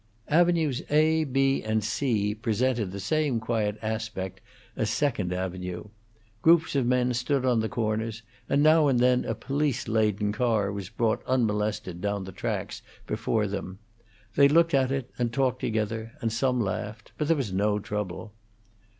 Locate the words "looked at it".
14.47-15.11